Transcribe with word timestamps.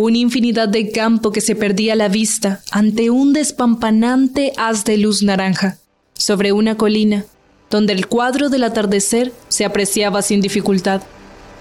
una 0.00 0.18
infinidad 0.18 0.68
de 0.68 0.90
campo 0.90 1.30
que 1.30 1.42
se 1.42 1.54
perdía 1.54 1.92
a 1.92 1.96
la 1.96 2.08
vista 2.08 2.62
ante 2.70 3.10
un 3.10 3.34
despampanante 3.34 4.52
haz 4.56 4.84
de 4.84 4.96
luz 4.96 5.22
naranja, 5.22 5.76
sobre 6.14 6.52
una 6.52 6.76
colina, 6.76 7.26
donde 7.68 7.92
el 7.92 8.06
cuadro 8.06 8.48
del 8.48 8.64
atardecer 8.64 9.32
se 9.48 9.66
apreciaba 9.66 10.22
sin 10.22 10.40
dificultad. 10.40 11.02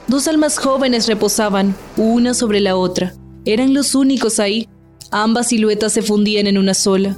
Dos 0.07 0.27
almas 0.27 0.57
jóvenes 0.57 1.07
reposaban, 1.07 1.75
una 1.97 2.33
sobre 2.33 2.61
la 2.61 2.77
otra. 2.77 3.13
Eran 3.43 3.73
los 3.73 3.93
únicos 3.93 4.39
ahí. 4.39 4.69
Ambas 5.11 5.49
siluetas 5.49 5.91
se 5.91 6.01
fundían 6.01 6.47
en 6.47 6.57
una 6.57 6.73
sola. 6.73 7.17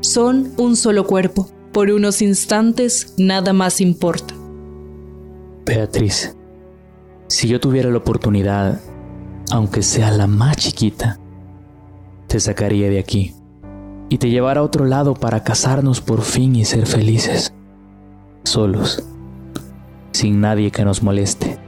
Son 0.00 0.52
un 0.58 0.76
solo 0.76 1.06
cuerpo. 1.06 1.50
Por 1.72 1.90
unos 1.90 2.20
instantes 2.20 3.14
nada 3.16 3.52
más 3.52 3.80
importa. 3.80 4.34
Beatriz, 5.64 6.36
si 7.28 7.48
yo 7.48 7.60
tuviera 7.60 7.90
la 7.90 7.98
oportunidad, 7.98 8.80
aunque 9.50 9.82
sea 9.82 10.10
la 10.10 10.26
más 10.26 10.56
chiquita, 10.56 11.18
te 12.26 12.40
sacaría 12.40 12.88
de 12.88 12.98
aquí 12.98 13.34
y 14.08 14.18
te 14.18 14.30
llevara 14.30 14.60
a 14.60 14.64
otro 14.64 14.84
lado 14.84 15.14
para 15.14 15.42
casarnos 15.42 16.00
por 16.00 16.22
fin 16.22 16.56
y 16.56 16.64
ser 16.64 16.86
felices, 16.86 17.52
solos, 18.44 19.02
sin 20.12 20.40
nadie 20.40 20.70
que 20.70 20.84
nos 20.84 21.02
moleste. 21.02 21.58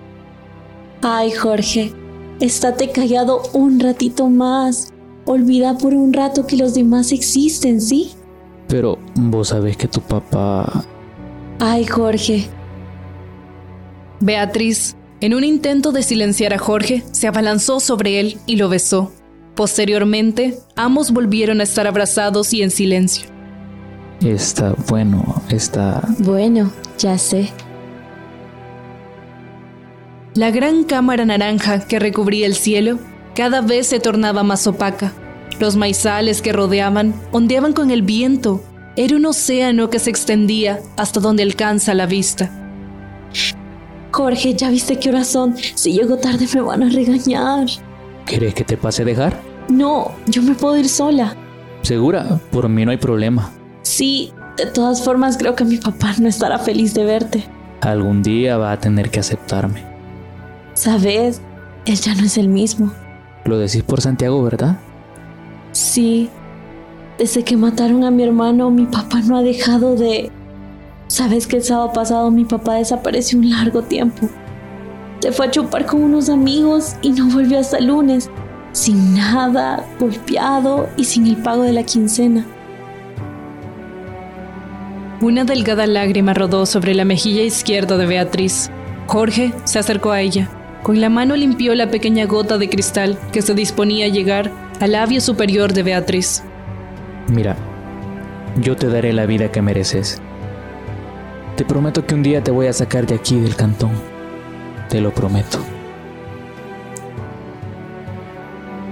Ay, 1.03 1.33
Jorge, 1.33 1.93
estate 2.41 2.91
callado 2.91 3.43
un 3.53 3.81
ratito 3.81 4.29
más. 4.29 4.93
Olvida 5.25 5.79
por 5.79 5.95
un 5.95 6.13
rato 6.13 6.47
que 6.47 6.57
los 6.57 6.75
demás 6.75 7.13
existen, 7.13 7.81
¿sí? 7.81 8.11
Pero 8.69 8.99
vos 9.15 9.49
sabés 9.49 9.77
que 9.77 9.87
tu 9.87 10.01
papá... 10.01 10.85
Ay, 11.61 11.85
Jorge. 11.85 12.49
Beatriz, 14.21 14.97
en 15.23 15.35
un 15.35 15.45
intento 15.45 15.93
de 15.93 16.03
silenciar 16.03 16.53
a 16.53 16.59
Jorge, 16.59 17.05
se 17.13 17.29
abalanzó 17.29 17.79
sobre 17.79 18.19
él 18.19 18.39
y 18.45 18.57
lo 18.57 18.69
besó. 18.69 19.13
Posteriormente, 19.55 20.59
ambos 20.75 21.13
volvieron 21.13 21.61
a 21.61 21.63
estar 21.63 21.87
abrazados 21.87 22.53
y 22.53 22.63
en 22.63 22.73
silencio. 22.73 23.31
Está 24.21 24.75
bueno, 24.89 25.41
está... 25.49 26.03
Bueno, 26.19 26.73
ya 26.99 27.17
sé. 27.19 27.51
La 30.35 30.51
gran 30.51 30.83
cámara 30.83 31.25
naranja 31.25 31.87
que 31.87 32.01
recubría 32.01 32.47
el 32.47 32.57
cielo 32.57 32.99
cada 33.37 33.61
vez 33.61 33.87
se 33.87 34.01
tornaba 34.01 34.43
más 34.43 34.67
opaca. 34.67 35.13
Los 35.61 35.77
maizales 35.77 36.43
que 36.43 36.53
rodeaban 36.53 37.15
ondeaban 37.31 37.75
con 37.75 37.93
el 37.93 38.03
viento. 38.03 38.61
Era 38.97 39.15
un 39.15 39.27
océano 39.27 39.89
que 39.89 40.01
se 40.01 40.11
extendía 40.11 40.81
hasta 40.97 41.21
donde 41.21 41.45
alcanza 41.45 41.95
la 41.95 42.07
vista. 42.07 42.62
Jorge, 44.13 44.55
¿ya 44.55 44.69
viste 44.69 44.99
qué 44.99 45.09
horas 45.09 45.29
son? 45.29 45.57
Si 45.57 45.93
llego 45.93 46.19
tarde 46.19 46.47
me 46.55 46.61
van 46.61 46.83
a 46.83 46.91
regañar. 46.91 47.67
¿Querés 48.27 48.55
que 48.55 48.63
te 48.63 48.77
pase 48.77 49.03
a 49.03 49.05
dejar? 49.07 49.41
No, 49.69 50.13
yo 50.27 50.43
me 50.43 50.55
puedo 50.55 50.77
ir 50.77 50.89
sola. 50.89 51.35
¿Segura? 51.83 52.39
Por 52.51 52.69
mí 52.69 52.85
no 52.85 52.91
hay 52.91 52.99
problema. 52.99 53.51
Sí, 53.83 54.33
de 54.57 54.67
todas 54.67 55.03
formas 55.03 55.39
creo 55.39 55.57
que 55.57 55.65
mi 55.65 55.79
papá 55.79 56.15
no 56.21 56.29
estará 56.29 56.59
feliz 56.59 56.93
de 56.95 57.05
verte. 57.05 57.45
Algún 57.81 58.23
día 58.23 58.59
va 58.59 58.73
a 58.73 58.79
tener 58.79 59.11
que 59.11 59.21
aceptarme. 59.21 59.83
Sabes, 60.75 61.41
él 61.87 61.97
ya 61.97 62.15
no 62.15 62.25
es 62.25 62.37
el 62.37 62.49
mismo. 62.49 62.93
Lo 63.45 63.59
decís 63.59 63.83
por 63.83 64.01
Santiago, 64.01 64.43
¿verdad? 64.43 64.79
Sí. 65.73 66.29
Desde 67.19 67.45
que 67.45 67.57
mataron 67.57 68.05
a 68.05 68.11
mi 68.11 68.23
hermano, 68.23 68.71
mi 68.71 68.87
papá 68.87 69.21
no 69.21 69.37
ha 69.37 69.43
dejado 69.43 69.97
de 69.97 70.31
Sabes 71.13 71.47
que 71.47 71.57
el 71.57 71.63
sábado 71.63 71.93
pasado 71.93 72.31
mi 72.31 72.47
papá 72.47 72.77
desapareció 72.77 73.39
un 73.39 73.51
largo 73.51 73.83
tiempo. 73.83 74.31
Se 75.21 75.31
fue 75.31 75.45
a 75.45 75.51
chupar 75.51 75.85
con 75.85 76.03
unos 76.03 76.31
amigos 76.31 76.97
y 77.03 77.11
no 77.11 77.29
volvió 77.29 77.59
hasta 77.59 77.77
el 77.77 77.89
lunes, 77.89 78.31
sin 78.73 79.15
nada, 79.15 79.85
golpeado 80.01 80.89
y 80.97 81.05
sin 81.05 81.27
el 81.27 81.37
pago 81.37 81.65
de 81.65 81.75
la 81.75 81.83
quincena. 81.83 82.47
Una 85.21 85.45
delgada 85.45 85.87
lágrima 85.87 86.33
rodó 86.33 86.65
sobre 86.65 86.95
la 86.95 87.05
mejilla 87.05 87.43
izquierda 87.43 87.99
de 87.99 88.07
Beatriz. 88.07 88.71
Jorge 89.07 89.53
se 89.65 89.79
acercó 89.79 90.13
a 90.13 90.23
ella. 90.23 90.49
Con 90.83 91.03
la 91.03 91.11
mano 91.11 91.37
limpió 91.37 91.75
la 91.75 91.91
pequeña 91.91 92.25
gota 92.25 92.57
de 92.57 92.71
cristal 92.71 93.19
que 93.33 93.43
se 93.43 93.53
disponía 93.53 94.07
a 94.07 94.09
llegar 94.09 94.51
al 94.81 94.93
labio 94.93 95.21
superior 95.21 95.75
de 95.75 95.83
Beatriz. 95.83 96.43
Mira, 97.29 97.55
yo 98.63 98.77
te 98.77 98.89
daré 98.89 99.13
la 99.13 99.27
vida 99.27 99.53
que 99.53 99.61
mereces. 99.61 100.23
Te 101.57 101.67
prometo 101.67 102.07
que 102.07 102.15
un 102.15 102.23
día 102.23 102.43
te 102.43 102.51
voy 102.51 102.67
a 102.67 102.73
sacar 102.73 103.07
de 103.07 103.15
aquí 103.15 103.39
del 103.39 103.57
cantón. 103.57 103.93
Te 104.89 105.01
lo 105.01 105.13
prometo. 105.13 105.59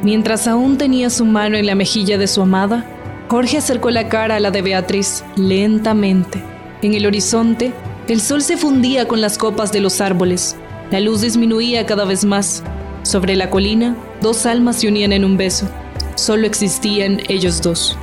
Mientras 0.02 0.46
aún 0.46 0.78
tenía 0.78 1.10
su 1.10 1.24
mano 1.24 1.56
en 1.56 1.66
la 1.66 1.74
mejilla 1.74 2.18
de 2.18 2.26
su 2.26 2.42
amada, 2.42 2.86
Jorge 3.28 3.58
acercó 3.58 3.90
la 3.90 4.08
cara 4.08 4.36
a 4.36 4.40
la 4.40 4.50
de 4.50 4.62
Beatriz 4.62 5.24
lentamente. 5.36 6.42
En 6.82 6.94
el 6.94 7.06
horizonte, 7.06 7.72
el 8.08 8.20
sol 8.20 8.42
se 8.42 8.56
fundía 8.56 9.06
con 9.06 9.20
las 9.20 9.38
copas 9.38 9.72
de 9.72 9.80
los 9.80 10.00
árboles. 10.00 10.56
La 10.90 11.00
luz 11.00 11.20
disminuía 11.20 11.86
cada 11.86 12.04
vez 12.04 12.24
más. 12.24 12.62
Sobre 13.02 13.36
la 13.36 13.50
colina, 13.50 13.96
dos 14.20 14.46
almas 14.46 14.76
se 14.76 14.88
unían 14.88 15.12
en 15.12 15.24
un 15.24 15.36
beso. 15.36 15.68
Solo 16.14 16.46
existían 16.46 17.20
ellos 17.28 17.62
dos. 17.62 17.96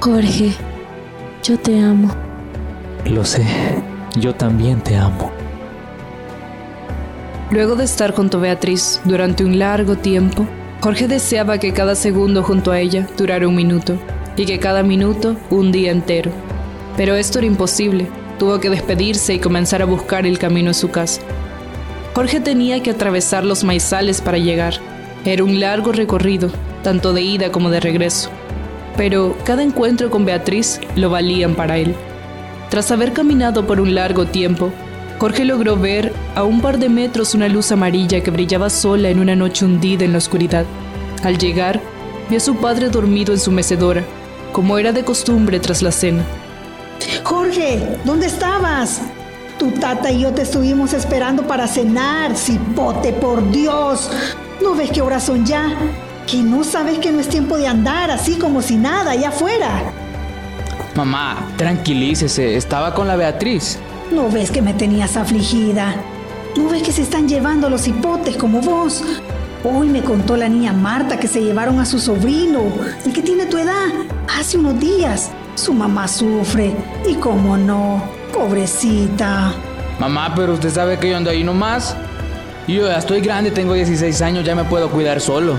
Jorge, 0.00 0.52
yo 1.42 1.58
te 1.58 1.78
amo. 1.78 2.23
Lo 3.06 3.22
sé, 3.24 3.44
yo 4.18 4.34
también 4.34 4.80
te 4.80 4.96
amo. 4.96 5.30
Luego 7.50 7.76
de 7.76 7.84
estar 7.84 8.14
junto 8.14 8.38
a 8.38 8.40
Beatriz 8.40 9.00
durante 9.04 9.44
un 9.44 9.58
largo 9.58 9.96
tiempo, 9.96 10.46
Jorge 10.80 11.06
deseaba 11.06 11.58
que 11.58 11.74
cada 11.74 11.96
segundo 11.96 12.42
junto 12.42 12.72
a 12.72 12.80
ella 12.80 13.06
durara 13.16 13.46
un 13.46 13.54
minuto 13.54 13.98
y 14.36 14.46
que 14.46 14.58
cada 14.58 14.82
minuto 14.82 15.36
un 15.50 15.70
día 15.70 15.92
entero. 15.92 16.30
Pero 16.96 17.14
esto 17.14 17.38
era 17.38 17.46
imposible. 17.46 18.08
Tuvo 18.38 18.58
que 18.58 18.70
despedirse 18.70 19.34
y 19.34 19.38
comenzar 19.38 19.82
a 19.82 19.86
buscar 19.86 20.26
el 20.26 20.38
camino 20.38 20.70
a 20.70 20.74
su 20.74 20.90
casa. 20.90 21.20
Jorge 22.14 22.40
tenía 22.40 22.82
que 22.82 22.92
atravesar 22.92 23.44
los 23.44 23.64
maizales 23.64 24.22
para 24.22 24.38
llegar. 24.38 24.74
Era 25.26 25.44
un 25.44 25.60
largo 25.60 25.92
recorrido, 25.92 26.50
tanto 26.82 27.12
de 27.12 27.20
ida 27.20 27.52
como 27.52 27.70
de 27.70 27.80
regreso. 27.80 28.30
Pero 28.96 29.36
cada 29.44 29.62
encuentro 29.62 30.08
con 30.08 30.24
Beatriz 30.24 30.80
lo 30.96 31.10
valían 31.10 31.54
para 31.54 31.76
él. 31.76 31.94
Tras 32.74 32.90
haber 32.90 33.12
caminado 33.12 33.68
por 33.68 33.80
un 33.80 33.94
largo 33.94 34.26
tiempo, 34.26 34.72
Jorge 35.20 35.44
logró 35.44 35.76
ver 35.76 36.12
a 36.34 36.42
un 36.42 36.60
par 36.60 36.80
de 36.80 36.88
metros 36.88 37.32
una 37.36 37.46
luz 37.46 37.70
amarilla 37.70 38.20
que 38.20 38.32
brillaba 38.32 38.68
sola 38.68 39.10
en 39.10 39.20
una 39.20 39.36
noche 39.36 39.64
hundida 39.64 40.04
en 40.04 40.10
la 40.10 40.18
oscuridad. 40.18 40.64
Al 41.22 41.38
llegar, 41.38 41.80
vio 42.28 42.38
a 42.38 42.40
su 42.40 42.56
padre 42.56 42.88
dormido 42.88 43.32
en 43.32 43.38
su 43.38 43.52
mecedora, 43.52 44.02
como 44.50 44.76
era 44.76 44.90
de 44.90 45.04
costumbre 45.04 45.60
tras 45.60 45.82
la 45.82 45.92
cena. 45.92 46.24
Jorge, 47.22 47.96
¿dónde 48.04 48.26
estabas? 48.26 49.02
Tu 49.56 49.70
tata 49.70 50.10
y 50.10 50.22
yo 50.22 50.32
te 50.32 50.42
estuvimos 50.42 50.94
esperando 50.94 51.46
para 51.46 51.68
cenar, 51.68 52.34
cipote, 52.36 53.12
por 53.12 53.52
Dios. 53.52 54.10
¿No 54.60 54.74
ves 54.74 54.90
qué 54.90 55.00
horas 55.00 55.22
son 55.22 55.46
ya? 55.46 55.76
¿Que 56.26 56.38
no 56.38 56.64
sabes 56.64 56.98
que 56.98 57.12
no 57.12 57.20
es 57.20 57.28
tiempo 57.28 57.56
de 57.56 57.68
andar 57.68 58.10
así 58.10 58.34
como 58.34 58.62
si 58.62 58.74
nada 58.74 59.12
allá 59.12 59.28
afuera? 59.28 59.94
Mamá, 60.96 61.48
tranquilícese, 61.56 62.54
estaba 62.54 62.94
con 62.94 63.08
la 63.08 63.16
Beatriz. 63.16 63.78
¿No 64.12 64.30
ves 64.30 64.52
que 64.52 64.62
me 64.62 64.74
tenías 64.74 65.16
afligida? 65.16 65.96
¿No 66.56 66.68
ves 66.68 66.84
que 66.84 66.92
se 66.92 67.02
están 67.02 67.28
llevando 67.28 67.68
los 67.68 67.88
hipotes 67.88 68.36
como 68.36 68.60
vos? 68.60 69.02
Hoy 69.64 69.88
me 69.88 70.02
contó 70.02 70.36
la 70.36 70.48
niña 70.48 70.72
Marta 70.72 71.18
que 71.18 71.26
se 71.26 71.42
llevaron 71.42 71.80
a 71.80 71.84
su 71.84 71.98
sobrino, 71.98 72.60
el 73.04 73.12
que 73.12 73.22
tiene 73.22 73.46
tu 73.46 73.58
edad, 73.58 73.88
hace 74.38 74.56
unos 74.56 74.78
días. 74.78 75.32
Su 75.56 75.72
mamá 75.72 76.06
sufre. 76.06 76.72
Y 77.08 77.14
cómo 77.14 77.56
no, 77.56 78.00
pobrecita. 78.32 79.52
Mamá, 79.98 80.32
pero 80.36 80.54
usted 80.54 80.70
sabe 80.70 80.96
que 80.98 81.10
yo 81.10 81.16
ando 81.16 81.30
ahí 81.30 81.42
nomás. 81.42 81.96
Yo 82.68 82.86
ya 82.86 82.98
estoy 82.98 83.20
grande, 83.20 83.50
tengo 83.50 83.74
16 83.74 84.22
años, 84.22 84.44
ya 84.44 84.54
me 84.54 84.64
puedo 84.64 84.88
cuidar 84.90 85.20
solo. 85.20 85.56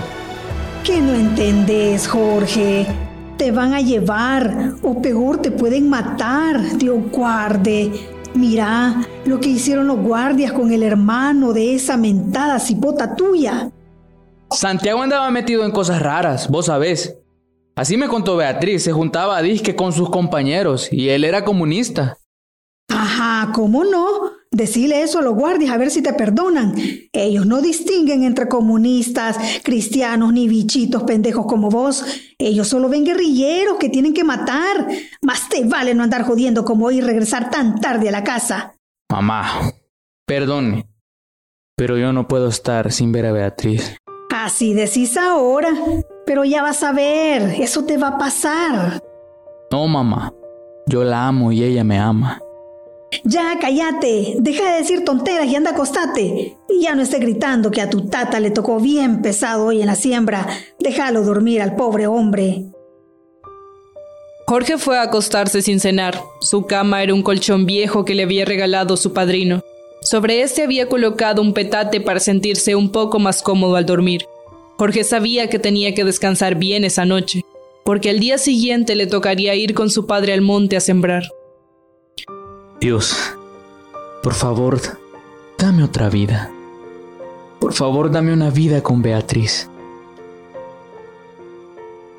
¿Qué 0.86 1.02
no 1.02 1.14
entendés, 1.14 2.08
Jorge? 2.08 2.88
Te 3.38 3.52
van 3.52 3.74
a 3.74 3.82
llevar 3.82 4.74
o 4.82 5.02
peor 5.02 5.42
te 5.42 5.52
pueden 5.52 5.90
matar, 5.90 6.78
Dios 6.78 7.00
guarde. 7.12 7.92
Mira 8.34 9.02
lo 9.26 9.40
que 9.40 9.50
hicieron 9.50 9.88
los 9.88 10.00
guardias 10.00 10.52
con 10.52 10.72
el 10.72 10.84
hermano 10.84 11.54
de 11.54 11.76
esa 11.76 11.98
mentada 11.98 12.60
cipota 12.60 13.16
tuya. 13.16 13.72
Santiago 14.52 15.02
andaba 15.02 15.30
metido 15.32 15.64
en 15.66 15.72
cosas 15.72 16.02
raras, 16.02 16.50
vos 16.50 16.68
sabés. 16.68 17.18
Así 17.76 17.98
me 17.98 18.08
contó 18.08 18.38
Beatriz, 18.38 18.84
se 18.84 18.94
juntaba 18.94 19.38
a 19.38 19.42
disque 19.42 19.76
con 19.76 19.92
sus 19.92 20.10
compañeros 20.10 20.88
y 20.92 21.10
él 21.10 21.24
era 21.24 21.44
comunista. 21.44 22.18
Ajá, 22.90 23.52
¿cómo 23.54 23.84
no? 23.84 24.32
Decile 24.52 25.02
eso 25.02 25.20
a 25.20 25.22
los 25.22 25.36
guardias 25.36 25.72
a 25.72 25.78
ver 25.78 25.92
si 25.92 26.02
te 26.02 26.14
perdonan. 26.14 26.76
Ellos 27.12 27.46
no 27.46 27.62
distinguen 27.62 28.24
entre 28.24 28.48
comunistas, 28.48 29.38
cristianos 29.64 30.32
ni 30.32 30.48
bichitos 30.48 31.04
pendejos 31.04 31.46
como 31.46 31.70
vos. 31.70 32.06
Ellos 32.38 32.68
solo 32.68 32.88
ven 32.88 33.04
guerrilleros 33.04 33.78
que 33.78 33.90
tienen 33.90 34.14
que 34.14 34.24
matar. 34.24 34.88
Más 35.22 35.50
te 35.50 35.66
vale 35.66 35.94
no 35.94 36.04
andar 36.04 36.24
jodiendo 36.24 36.64
como 36.64 36.86
hoy 36.86 37.00
y 37.00 37.02
regresar 37.02 37.50
tan 37.50 37.82
tarde 37.82 38.10
a 38.10 38.14
la 38.14 38.24
casa. 38.24 38.76
Mamá, 39.12 39.74
perdone, 40.26 40.88
pero 41.76 41.98
yo 41.98 42.14
no 42.14 42.28
puedo 42.28 42.48
estar 42.48 42.92
sin 42.92 43.12
ver 43.12 43.26
a 43.26 43.32
Beatriz. 43.34 43.98
Así 44.34 44.74
decís 44.74 45.18
ahora, 45.18 45.74
pero 46.26 46.46
ya 46.46 46.62
vas 46.62 46.82
a 46.84 46.94
ver, 46.94 47.56
eso 47.60 47.84
te 47.84 47.98
va 47.98 48.10
a 48.10 48.18
pasar. 48.18 49.04
No, 49.72 49.88
mamá, 49.88 50.34
yo 50.88 51.04
la 51.04 51.28
amo 51.28 51.52
y 51.52 51.64
ella 51.64 51.84
me 51.84 52.00
ama. 52.00 52.40
Ya, 53.24 53.58
cállate, 53.60 54.36
deja 54.40 54.72
de 54.72 54.78
decir 54.80 55.04
tonteras 55.04 55.48
y 55.48 55.56
anda 55.56 55.72
acostate. 55.72 56.58
Y 56.70 56.82
ya 56.82 56.96
no 56.96 57.02
esté 57.02 57.20
gritando 57.20 57.72
que 57.72 57.82
a 57.82 57.90
tu 57.90 58.08
tata 58.08 58.40
le 58.40 58.52
tocó 58.52 58.80
bien 58.80 59.22
pesado 59.22 59.68
hoy 59.68 59.82
en 59.82 59.88
la 59.88 59.96
siembra. 59.96 60.48
Déjalo 60.80 61.24
dormir 61.24 61.62
al 61.62 61.76
pobre 61.76 62.08
hombre. 62.08 62.66
Jorge 64.48 64.78
fue 64.78 64.98
a 64.98 65.04
acostarse 65.04 65.62
sin 65.62 65.80
cenar. 65.80 66.22
Su 66.40 66.68
cama 66.68 67.02
era 67.02 67.14
un 67.14 67.24
colchón 67.24 67.66
viejo 67.66 68.06
que 68.06 68.14
le 68.14 68.24
había 68.24 68.46
regalado 68.46 68.96
su 68.96 69.12
padrino. 69.12 69.64
Sobre 70.04 70.44
este 70.44 70.62
había 70.62 70.88
colocado 70.88 71.42
un 71.42 71.54
petate 71.54 72.00
para 72.00 72.20
sentirse 72.20 72.76
un 72.76 72.92
poco 72.92 73.18
más 73.18 73.42
cómodo 73.42 73.76
al 73.76 73.88
dormir. 73.88 74.26
Jorge 74.78 75.04
sabía 75.04 75.50
que 75.50 75.58
tenía 75.58 75.96
que 75.96 76.04
descansar 76.04 76.56
bien 76.56 76.84
esa 76.84 77.06
noche, 77.06 77.42
porque 77.84 78.12
al 78.12 78.20
día 78.20 78.38
siguiente 78.38 78.96
le 78.96 79.08
tocaría 79.08 79.56
ir 79.56 79.74
con 79.74 79.90
su 79.90 80.06
padre 80.06 80.34
al 80.34 80.42
monte 80.42 80.78
a 80.78 80.82
sembrar. 80.82 81.24
Dios, 82.80 83.16
por 84.22 84.34
favor, 84.34 84.80
dame 85.58 85.84
otra 85.84 86.10
vida. 86.10 86.52
Por 87.60 87.74
favor, 87.74 88.12
dame 88.12 88.34
una 88.34 88.50
vida 88.50 88.84
con 88.84 89.02
Beatriz. 89.02 89.70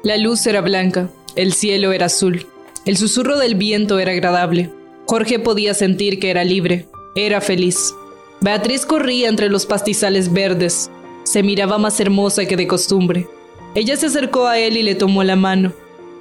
La 0.02 0.16
luz 0.16 0.46
era 0.46 0.62
blanca, 0.62 1.10
el 1.34 1.52
cielo 1.52 1.92
era 1.92 2.06
azul, 2.06 2.46
el 2.86 2.96
susurro 2.96 3.38
del 3.38 3.54
viento 3.54 3.98
era 3.98 4.12
agradable. 4.12 4.72
Jorge 5.06 5.38
podía 5.38 5.74
sentir 5.74 6.18
que 6.18 6.30
era 6.30 6.42
libre, 6.42 6.88
era 7.14 7.40
feliz. 7.40 7.94
Beatriz 8.40 8.86
corría 8.86 9.28
entre 9.28 9.50
los 9.50 9.66
pastizales 9.66 10.32
verdes, 10.32 10.90
se 11.24 11.42
miraba 11.42 11.76
más 11.76 12.00
hermosa 12.00 12.46
que 12.46 12.56
de 12.56 12.66
costumbre. 12.66 13.28
Ella 13.74 13.96
se 13.96 14.06
acercó 14.06 14.46
a 14.46 14.58
él 14.58 14.78
y 14.78 14.82
le 14.82 14.94
tomó 14.94 15.22
la 15.22 15.36
mano. 15.36 15.72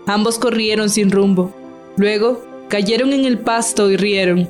Ambos 0.08 0.38
corrieron 0.40 0.90
sin 0.90 1.10
rumbo. 1.10 1.54
Luego 1.96 2.44
cayeron 2.70 3.14
en 3.14 3.26
el 3.26 3.40
pasto 3.40 3.90
y 3.90 3.98
rieron. 3.98 4.48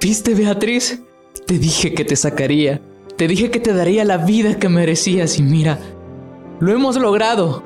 ¿Viste, 0.00 0.34
Beatriz? 0.34 1.02
Te 1.46 1.58
dije 1.58 1.94
que 1.94 2.04
te 2.04 2.16
sacaría. 2.16 2.80
Te 3.16 3.26
dije 3.26 3.50
que 3.50 3.60
te 3.60 3.72
daría 3.72 4.04
la 4.04 4.18
vida 4.18 4.58
que 4.58 4.68
merecías 4.68 5.38
y 5.38 5.42
mira, 5.42 5.78
lo 6.60 6.72
hemos 6.72 6.96
logrado. 6.96 7.62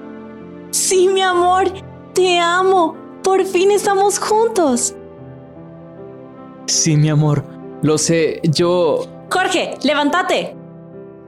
Sí, 0.71 1.09
mi 1.09 1.23
amor, 1.23 1.73
te 2.15 2.39
amo. 2.39 2.95
Por 3.23 3.45
fin 3.45 3.71
estamos 3.71 4.19
juntos. 4.19 4.95
Sí, 6.67 6.97
mi 6.97 7.09
amor, 7.09 7.45
lo 7.83 7.99
sé, 7.99 8.41
yo... 8.45 9.07
Jorge, 9.31 9.75
levántate. 9.83 10.55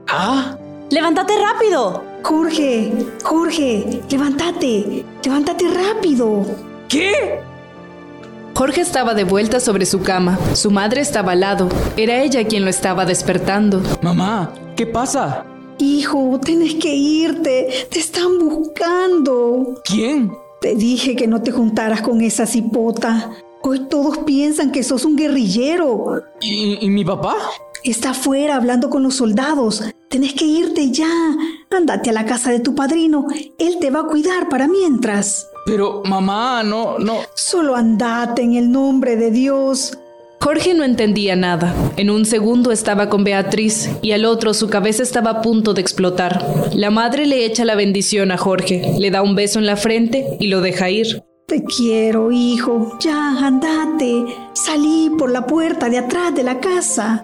¿Ah? 0.07 0.57
Levántate 0.89 1.33
rápido. 1.41 2.03
Jorge, 2.23 2.93
Jorge, 3.23 4.01
levántate, 4.09 5.03
levántate 5.23 5.65
rápido. 5.67 6.45
¿Qué? 6.87 7.41
Jorge 8.55 8.81
estaba 8.81 9.15
de 9.15 9.23
vuelta 9.23 9.59
sobre 9.59 9.85
su 9.85 10.01
cama. 10.01 10.37
Su 10.53 10.69
madre 10.69 11.01
estaba 11.01 11.31
al 11.31 11.39
lado. 11.39 11.69
Era 11.97 12.21
ella 12.21 12.45
quien 12.45 12.63
lo 12.63 12.69
estaba 12.69 13.05
despertando. 13.05 13.81
Mamá, 14.01 14.53
¿qué 14.75 14.85
pasa? 14.85 15.45
Hijo, 15.79 16.39
tienes 16.43 16.75
que 16.75 16.93
irte. 16.93 17.87
Te 17.89 17.99
están 17.99 18.37
buscando. 18.39 19.81
¿Quién? 19.83 20.31
Te 20.61 20.75
dije 20.75 21.15
que 21.15 21.27
no 21.27 21.41
te 21.41 21.51
juntaras 21.51 22.01
con 22.01 22.21
esa 22.21 22.45
cipota. 22.45 23.31
Hoy 23.63 23.87
todos 23.89 24.19
piensan 24.19 24.71
que 24.71 24.83
sos 24.83 25.03
un 25.03 25.15
guerrillero. 25.15 26.21
¿Y, 26.39 26.77
y 26.85 26.89
mi 26.89 27.03
papá? 27.03 27.35
Está 27.83 28.11
afuera 28.11 28.55
hablando 28.55 28.89
con 28.89 29.01
los 29.01 29.15
soldados. 29.15 29.83
Tenés 30.09 30.33
que 30.33 30.45
irte 30.45 30.91
ya. 30.91 31.09
Andate 31.71 32.11
a 32.11 32.13
la 32.13 32.25
casa 32.25 32.51
de 32.51 32.59
tu 32.59 32.75
padrino. 32.75 33.25
Él 33.57 33.77
te 33.81 33.89
va 33.89 34.01
a 34.01 34.07
cuidar 34.07 34.47
para 34.47 34.67
mientras. 34.67 35.47
Pero, 35.65 36.03
mamá, 36.05 36.63
no, 36.63 36.99
no. 36.99 37.19
Solo 37.33 37.75
andate 37.75 38.41
en 38.41 38.55
el 38.55 38.71
nombre 38.71 39.15
de 39.15 39.31
Dios. 39.31 39.97
Jorge 40.43 40.73
no 40.73 40.83
entendía 40.83 41.37
nada. 41.37 41.73
En 41.95 42.09
un 42.09 42.25
segundo 42.25 42.73
estaba 42.73 43.07
con 43.07 43.23
Beatriz 43.23 43.89
y 44.01 44.11
al 44.11 44.25
otro 44.25 44.53
su 44.53 44.69
cabeza 44.69 45.01
estaba 45.01 45.31
a 45.31 45.41
punto 45.41 45.73
de 45.73 45.79
explotar. 45.79 46.69
La 46.73 46.89
madre 46.89 47.25
le 47.25 47.45
echa 47.45 47.63
la 47.63 47.75
bendición 47.75 48.29
a 48.29 48.37
Jorge, 48.37 48.93
le 48.99 49.09
da 49.09 49.21
un 49.21 49.35
beso 49.35 49.59
en 49.59 49.65
la 49.65 49.77
frente 49.77 50.35
y 50.41 50.47
lo 50.47 50.59
deja 50.59 50.89
ir. 50.89 51.23
Te 51.47 51.63
quiero, 51.63 52.29
hijo. 52.29 52.97
Ya, 52.99 53.37
andate. 53.45 54.25
Salí 54.53 55.11
por 55.17 55.31
la 55.31 55.47
puerta 55.47 55.89
de 55.89 55.99
atrás 55.99 56.35
de 56.35 56.43
la 56.43 56.59
casa. 56.59 57.23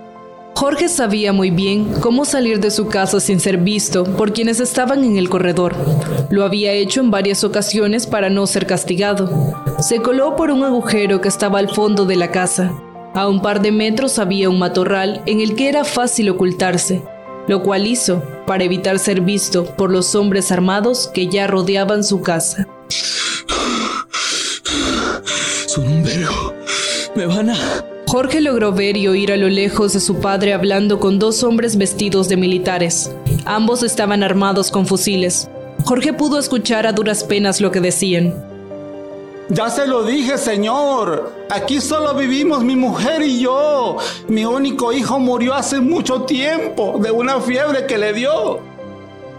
Jorge 0.56 0.90
sabía 0.90 1.32
muy 1.32 1.52
bien 1.52 1.94
cómo 2.02 2.26
salir 2.26 2.60
de 2.60 2.70
su 2.70 2.88
casa 2.88 3.20
sin 3.20 3.40
ser 3.40 3.58
visto 3.58 4.04
por 4.04 4.34
quienes 4.34 4.60
estaban 4.60 5.04
en 5.04 5.18
el 5.18 5.30
corredor. 5.30 5.76
Lo 6.30 6.44
había 6.44 6.74
hecho 6.74 7.00
en 7.00 7.12
varias 7.12 7.44
ocasiones 7.44 8.08
para 8.08 8.30
no 8.30 8.46
ser 8.46 8.68
castigado. 8.68 9.56
Se 9.80 10.02
coló 10.02 10.36
por 10.36 10.52
un 10.52 10.64
agujero 10.64 11.22
que 11.22 11.30
estaba 11.30 11.60
al 11.60 11.70
fondo 11.70 12.06
de 12.06 12.18
la 12.18 12.32
casa. 12.32 12.74
A 13.14 13.28
un 13.28 13.42
par 13.42 13.62
de 13.62 13.72
metros 13.72 14.20
había 14.20 14.50
un 14.50 14.60
matorral 14.60 15.22
en 15.26 15.40
el 15.40 15.56
que 15.56 15.70
era 15.70 15.84
fácil 15.84 16.30
ocultarse, 16.30 17.02
lo 17.48 17.64
cual 17.64 17.88
hizo 17.88 18.22
para 18.46 18.64
evitar 18.64 19.00
ser 19.00 19.22
visto 19.22 19.66
por 19.66 19.92
los 19.92 20.14
hombres 20.14 20.52
armados 20.52 21.10
que 21.14 21.28
ya 21.28 21.48
rodeaban 21.48 22.04
su 22.04 22.22
casa. 22.22 22.68
Son 25.68 25.88
un 25.88 26.04
vergo. 26.04 26.54
Me 27.16 27.26
van 27.26 27.50
a... 27.50 27.89
Jorge 28.10 28.42
logró 28.42 28.72
ver 28.72 28.98
y 28.98 29.08
oír 29.08 29.32
a 29.32 29.38
lo 29.38 29.50
lejos 29.50 29.94
de 29.94 30.00
su 30.00 30.20
padre 30.20 30.54
hablando 30.54 31.00
con 31.00 31.20
dos 31.20 31.44
hombres 31.44 31.78
vestidos 31.78 32.28
de 32.28 32.38
militares. 32.38 33.12
Ambos 33.46 33.84
estaban 33.84 34.24
armados 34.24 34.72
con 34.72 34.88
fusiles. 34.88 35.48
Jorge 35.84 36.12
pudo 36.14 36.40
escuchar 36.40 36.88
a 36.88 36.92
duras 36.92 37.24
penas 37.24 37.62
lo 37.62 37.70
que 37.70 37.82
decían. 37.82 38.34
Ya 39.50 39.70
se 39.70 39.86
lo 39.86 40.06
dije, 40.06 40.40
señor. 40.40 41.32
Aquí 41.52 41.80
solo 41.80 42.16
vivimos 42.16 42.64
mi 42.64 42.76
mujer 42.76 43.22
y 43.22 43.42
yo. 43.42 43.98
Mi 44.28 44.44
único 44.44 44.92
hijo 44.92 45.20
murió 45.20 45.54
hace 45.54 45.80
mucho 45.80 46.24
tiempo 46.24 47.00
de 47.00 47.12
una 47.12 47.40
fiebre 47.40 47.86
que 47.86 48.00
le 48.00 48.14
dio. 48.14 48.60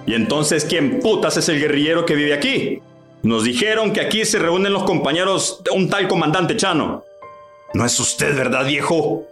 ¿Y 0.07 0.15
entonces 0.15 0.65
quién 0.65 1.01
putas 1.01 1.37
es 1.37 1.49
el 1.49 1.59
guerrillero 1.59 2.07
que 2.07 2.15
vive 2.15 2.35
aquí? 2.35 2.81
Nos 3.25 3.43
dijeron 3.43 3.93
que 3.93 4.01
aquí 4.01 4.25
se 4.25 4.39
reúnen 4.39 4.73
los 4.73 4.85
compañeros 4.85 5.61
de 5.65 5.77
un 5.77 5.91
tal 5.91 6.07
comandante 6.07 6.57
Chano. 6.57 7.10
No 7.75 7.85
es 7.85 7.99
usted, 8.01 8.37
¿verdad, 8.37 8.67
viejo? 8.67 9.27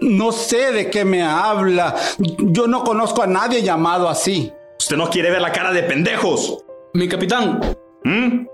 No 0.00 0.32
sé 0.32 0.72
de 0.72 0.90
qué 0.90 1.04
me 1.04 1.22
habla. 1.22 1.94
Yo 2.18 2.66
no 2.66 2.82
conozco 2.84 3.22
a 3.22 3.26
nadie 3.26 3.62
llamado 3.62 4.08
así. 4.08 4.52
Usted 4.78 4.96
no 4.96 5.10
quiere 5.10 5.30
ver 5.30 5.42
la 5.42 5.52
cara 5.52 5.72
de 5.72 5.82
pendejos. 5.82 6.64
Mi 6.94 7.08
capitán. 7.08 7.60
¿Mm? 8.04 8.46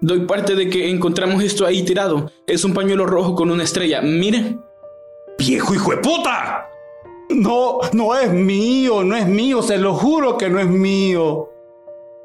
Doy 0.00 0.26
parte 0.26 0.54
de 0.54 0.68
que 0.70 0.88
encontramos 0.88 1.42
esto 1.42 1.66
ahí 1.66 1.82
tirado. 1.82 2.30
Es 2.46 2.64
un 2.64 2.72
pañuelo 2.72 3.06
rojo 3.06 3.34
con 3.34 3.50
una 3.50 3.64
estrella. 3.64 4.00
Mire. 4.00 4.56
¡Viejo 5.38 5.74
hijo 5.74 5.90
de 5.90 5.96
puta! 5.98 6.68
No, 7.28 7.78
no 7.92 8.14
es 8.14 8.32
mío, 8.32 9.02
no 9.02 9.16
es 9.16 9.26
mío, 9.26 9.62
se 9.62 9.78
lo 9.78 9.94
juro 9.94 10.36
que 10.36 10.50
no 10.50 10.60
es 10.60 10.66
mío. 10.66 11.48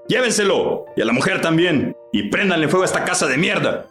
Llévenselo, 0.07 0.85
y 0.95 1.01
a 1.01 1.05
la 1.05 1.13
mujer 1.13 1.41
también, 1.41 1.95
y 2.11 2.29
préndanle 2.29 2.67
fuego 2.67 2.83
a 2.83 2.85
esta 2.85 3.05
casa 3.05 3.27
de 3.27 3.37
mierda. 3.37 3.87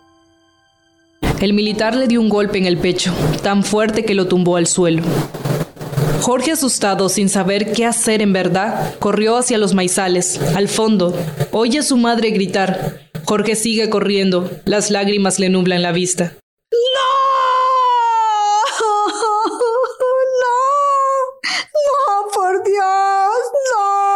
El 1.41 1.53
militar 1.53 1.95
le 1.95 2.09
dio 2.09 2.21
un 2.21 2.31
golpe 2.31 2.57
en 2.57 2.65
el 2.65 2.79
pecho, 2.79 3.13
tan 3.43 3.63
fuerte 3.63 4.05
que 4.05 4.15
lo 4.15 4.27
tumbó 4.27 4.57
al 4.57 4.67
suelo. 4.67 5.03
Jorge, 6.23 6.53
asustado, 6.53 7.09
sin 7.11 7.29
saber 7.29 7.73
qué 7.73 7.85
hacer 7.85 8.23
en 8.23 8.33
verdad, 8.33 8.95
corrió 8.99 9.37
hacia 9.37 9.59
los 9.59 9.75
maizales. 9.75 10.41
Al 10.57 10.69
fondo, 10.69 11.15
oye 11.53 11.81
a 11.81 11.83
su 11.83 11.99
madre 11.99 12.31
gritar. 12.31 13.03
Jorge 13.25 13.55
sigue 13.55 13.91
corriendo, 13.91 14.51
las 14.65 14.91
lágrimas 14.91 15.39
le 15.39 15.51
nublan 15.51 15.83
la 15.83 15.93
vista. 15.93 16.35
¡No! 16.73 16.79
¡Por 22.35 22.65
Dios! 22.65 22.83
¡No! 23.73 24.07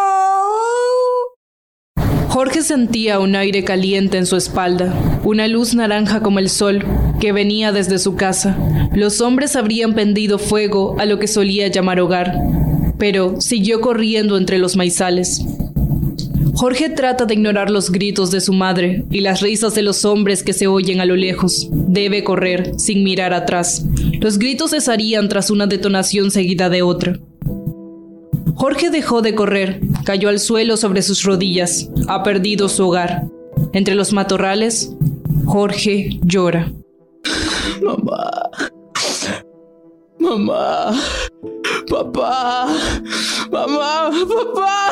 Jorge 2.41 2.63
sentía 2.63 3.19
un 3.19 3.37
aire 3.37 3.65
caliente 3.65 4.17
en 4.17 4.25
su 4.25 4.35
espalda, 4.35 4.95
una 5.25 5.47
luz 5.47 5.75
naranja 5.75 6.23
como 6.23 6.39
el 6.39 6.49
sol 6.49 6.83
que 7.21 7.33
venía 7.33 7.71
desde 7.71 7.99
su 7.99 8.17
casa. 8.17 8.57
Los 8.95 9.21
hombres 9.21 9.57
habrían 9.57 9.95
pendido 9.95 10.39
fuego 10.39 10.97
a 10.99 11.05
lo 11.05 11.19
que 11.19 11.29
solía 11.29 11.69
llamar 11.69 12.01
hogar. 12.01 12.35
pero 12.97 13.43
siguió 13.43 13.83
corriendo 13.83 14.39
entre 14.39 14.57
los 14.57 14.75
maizales. 14.75 15.43
Jorge 16.55 16.89
trata 16.89 17.27
de 17.27 17.35
ignorar 17.35 17.69
los 17.69 17.93
gritos 17.93 18.31
de 18.31 18.41
su 18.41 18.55
madre 18.55 19.05
y 19.11 19.21
las 19.21 19.43
risas 19.43 19.75
de 19.75 19.83
los 19.83 20.07
hombres 20.07 20.43
que 20.43 20.55
se 20.55 20.67
oyen 20.67 21.03
a 21.03 21.05
lo 21.05 21.17
lejos. 21.17 21.69
Debe 21.71 22.25
correr, 22.25 22.73
sin 22.79 23.05
mirar 23.05 23.35
atrás. 23.35 23.85
Los 24.19 24.39
gritos 24.39 24.71
cesarían 24.71 25.29
tras 25.29 25.51
una 25.51 25.67
detonación 25.67 26.31
seguida 26.31 26.71
de 26.71 26.81
otra. 26.81 27.21
Jorge 28.61 28.91
dejó 28.91 29.23
de 29.23 29.35
correr, 29.35 29.81
cayó 30.05 30.29
al 30.29 30.39
suelo 30.39 30.77
sobre 30.77 31.01
sus 31.01 31.25
rodillas, 31.25 31.89
ha 32.09 32.23
perdido 32.23 32.69
su 32.69 32.87
hogar. 32.87 33.27
Entre 33.73 33.95
los 33.95 34.13
matorrales, 34.13 34.95
Jorge 35.47 36.21
llora. 36.23 36.71
Mamá. 37.83 38.51
Mamá. 40.19 41.01
Papá. 41.89 42.67
Mamá. 43.51 44.11
Papá. 44.29 44.91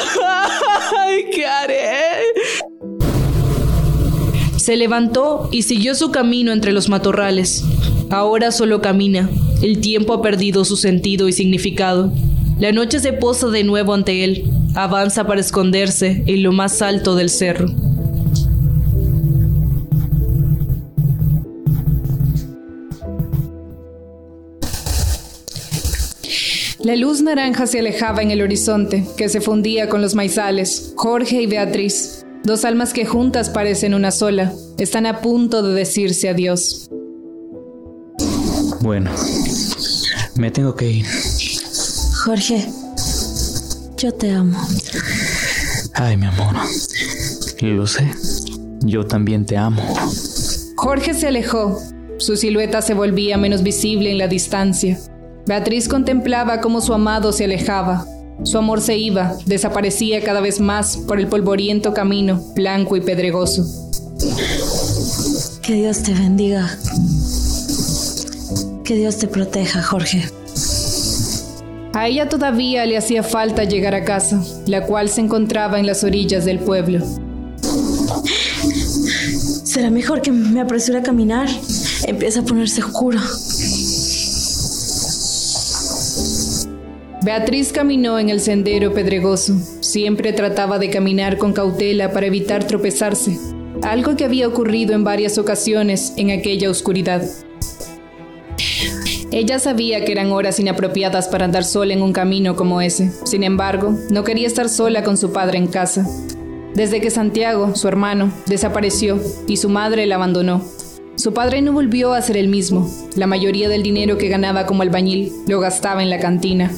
¿Qué 1.30 1.44
haré? 1.44 2.22
Se 4.56 4.78
levantó 4.78 5.50
y 5.52 5.64
siguió 5.64 5.94
su 5.94 6.10
camino 6.10 6.52
entre 6.52 6.72
los 6.72 6.88
matorrales. 6.88 7.62
Ahora 8.08 8.50
solo 8.50 8.80
camina. 8.80 9.28
El 9.60 9.80
tiempo 9.82 10.14
ha 10.14 10.22
perdido 10.22 10.64
su 10.64 10.78
sentido 10.78 11.28
y 11.28 11.34
significado. 11.34 12.10
La 12.58 12.72
noche 12.72 12.98
se 12.98 13.12
posa 13.12 13.46
de 13.48 13.62
nuevo 13.62 13.94
ante 13.94 14.24
él. 14.24 14.50
Avanza 14.74 15.26
para 15.26 15.40
esconderse 15.40 16.24
en 16.26 16.42
lo 16.42 16.50
más 16.50 16.82
alto 16.82 17.14
del 17.14 17.30
cerro. 17.30 17.68
La 26.80 26.96
luz 26.96 27.22
naranja 27.22 27.66
se 27.66 27.78
alejaba 27.78 28.22
en 28.22 28.30
el 28.32 28.42
horizonte, 28.42 29.04
que 29.16 29.28
se 29.28 29.40
fundía 29.40 29.88
con 29.88 30.00
los 30.00 30.14
maizales, 30.14 30.94
Jorge 30.96 31.42
y 31.42 31.46
Beatriz, 31.46 32.24
dos 32.44 32.64
almas 32.64 32.92
que 32.92 33.04
juntas 33.04 33.50
parecen 33.50 33.94
una 33.94 34.10
sola, 34.10 34.52
están 34.78 35.04
a 35.06 35.20
punto 35.20 35.62
de 35.62 35.74
decirse 35.74 36.28
adiós. 36.28 36.88
Bueno, 38.80 39.10
me 40.36 40.50
tengo 40.50 40.74
que 40.76 40.90
ir. 40.90 41.06
Jorge, 42.28 42.62
yo 43.96 44.12
te 44.12 44.30
amo. 44.30 44.60
Ay, 45.94 46.18
mi 46.18 46.26
amor. 46.26 46.56
Lo 47.62 47.86
sé. 47.86 48.06
Yo 48.80 49.06
también 49.06 49.46
te 49.46 49.56
amo. 49.56 49.80
Jorge 50.76 51.14
se 51.14 51.28
alejó. 51.28 51.80
Su 52.18 52.36
silueta 52.36 52.82
se 52.82 52.92
volvía 52.92 53.38
menos 53.38 53.62
visible 53.62 54.10
en 54.10 54.18
la 54.18 54.28
distancia. 54.28 54.98
Beatriz 55.46 55.88
contemplaba 55.88 56.60
cómo 56.60 56.82
su 56.82 56.92
amado 56.92 57.32
se 57.32 57.44
alejaba. 57.44 58.04
Su 58.42 58.58
amor 58.58 58.82
se 58.82 58.98
iba, 58.98 59.34
desaparecía 59.46 60.22
cada 60.22 60.42
vez 60.42 60.60
más 60.60 60.98
por 60.98 61.18
el 61.18 61.28
polvoriento 61.28 61.94
camino, 61.94 62.42
blanco 62.54 62.98
y 62.98 63.00
pedregoso. 63.00 63.64
Que 65.62 65.72
Dios 65.76 66.02
te 66.02 66.12
bendiga. 66.12 66.78
Que 68.84 68.96
Dios 68.96 69.16
te 69.16 69.28
proteja, 69.28 69.82
Jorge. 69.82 70.28
A 71.98 72.06
ella 72.06 72.28
todavía 72.28 72.86
le 72.86 72.96
hacía 72.96 73.24
falta 73.24 73.64
llegar 73.64 73.92
a 73.96 74.04
casa, 74.04 74.40
la 74.68 74.86
cual 74.86 75.08
se 75.08 75.20
encontraba 75.20 75.80
en 75.80 75.86
las 75.86 76.04
orillas 76.04 76.44
del 76.44 76.60
pueblo. 76.60 77.04
Será 79.64 79.90
mejor 79.90 80.22
que 80.22 80.30
me 80.30 80.60
apresure 80.60 81.00
a 81.00 81.02
caminar. 81.02 81.48
Empieza 82.06 82.38
a 82.38 82.44
ponerse 82.44 82.84
oscuro. 82.84 83.18
Beatriz 87.24 87.72
caminó 87.72 88.20
en 88.20 88.28
el 88.28 88.38
sendero 88.38 88.94
pedregoso. 88.94 89.58
Siempre 89.80 90.32
trataba 90.32 90.78
de 90.78 90.90
caminar 90.90 91.36
con 91.36 91.52
cautela 91.52 92.12
para 92.12 92.26
evitar 92.26 92.62
tropezarse, 92.62 93.36
algo 93.82 94.14
que 94.14 94.24
había 94.24 94.46
ocurrido 94.46 94.94
en 94.94 95.02
varias 95.02 95.36
ocasiones 95.36 96.12
en 96.16 96.30
aquella 96.30 96.70
oscuridad. 96.70 97.22
Ella 99.30 99.58
sabía 99.58 100.04
que 100.04 100.12
eran 100.12 100.32
horas 100.32 100.58
inapropiadas 100.58 101.28
para 101.28 101.44
andar 101.44 101.64
sola 101.64 101.92
en 101.92 102.02
un 102.02 102.12
camino 102.12 102.56
como 102.56 102.80
ese. 102.80 103.12
Sin 103.24 103.44
embargo, 103.44 103.94
no 104.10 104.24
quería 104.24 104.46
estar 104.46 104.68
sola 104.70 105.04
con 105.04 105.18
su 105.18 105.32
padre 105.32 105.58
en 105.58 105.66
casa. 105.66 106.06
Desde 106.74 107.00
que 107.00 107.10
Santiago, 107.10 107.74
su 107.74 107.88
hermano, 107.88 108.32
desapareció 108.46 109.20
y 109.46 109.58
su 109.58 109.68
madre 109.68 110.06
la 110.06 110.14
abandonó, 110.14 110.62
su 111.16 111.34
padre 111.34 111.60
no 111.60 111.72
volvió 111.72 112.14
a 112.14 112.22
ser 112.22 112.36
el 112.36 112.48
mismo. 112.48 112.88
La 113.16 113.26
mayoría 113.26 113.68
del 113.68 113.82
dinero 113.82 114.16
que 114.16 114.28
ganaba 114.28 114.66
como 114.66 114.82
albañil 114.82 115.32
lo 115.46 115.60
gastaba 115.60 116.02
en 116.02 116.10
la 116.10 116.20
cantina. 116.20 116.70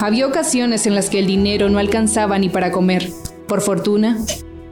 Había 0.00 0.26
ocasiones 0.26 0.86
en 0.86 0.94
las 0.94 1.10
que 1.10 1.18
el 1.18 1.26
dinero 1.26 1.68
no 1.68 1.78
alcanzaba 1.78 2.38
ni 2.38 2.48
para 2.48 2.72
comer. 2.72 3.10
Por 3.46 3.60
fortuna, 3.60 4.18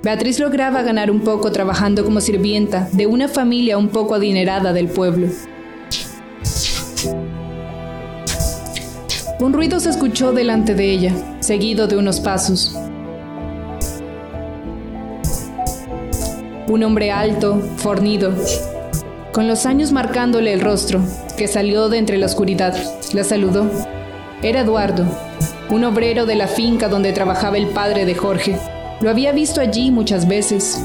Beatriz 0.02 0.40
lograba 0.40 0.82
ganar 0.82 1.10
un 1.10 1.20
poco 1.20 1.52
trabajando 1.52 2.04
como 2.04 2.20
sirvienta 2.20 2.88
de 2.92 3.06
una 3.06 3.28
familia 3.28 3.78
un 3.78 3.88
poco 3.88 4.14
adinerada 4.14 4.72
del 4.72 4.88
pueblo. 4.88 5.28
Un 9.42 9.52
ruido 9.52 9.80
se 9.80 9.90
escuchó 9.90 10.32
delante 10.32 10.76
de 10.76 10.92
ella, 10.92 11.12
seguido 11.40 11.88
de 11.88 11.96
unos 11.96 12.20
pasos. 12.20 12.76
Un 16.68 16.84
hombre 16.84 17.10
alto, 17.10 17.60
fornido, 17.78 18.32
con 19.32 19.48
los 19.48 19.66
años 19.66 19.90
marcándole 19.90 20.52
el 20.52 20.60
rostro, 20.60 21.00
que 21.36 21.48
salió 21.48 21.88
de 21.88 21.98
entre 21.98 22.18
la 22.18 22.26
oscuridad, 22.26 22.72
la 23.14 23.24
saludó. 23.24 23.68
Era 24.42 24.60
Eduardo, 24.60 25.06
un 25.70 25.82
obrero 25.82 26.24
de 26.24 26.36
la 26.36 26.46
finca 26.46 26.88
donde 26.88 27.12
trabajaba 27.12 27.56
el 27.56 27.66
padre 27.66 28.04
de 28.04 28.14
Jorge. 28.14 28.56
Lo 29.00 29.10
había 29.10 29.32
visto 29.32 29.60
allí 29.60 29.90
muchas 29.90 30.28
veces. 30.28 30.80